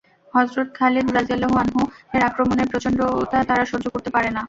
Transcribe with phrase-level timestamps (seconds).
[0.33, 4.39] হযরত Khalid রাযিয়াল্লাহু আনহু-এর আক্রমণের প্রচণ্ডতা তারা সহ্য করতে পারে না।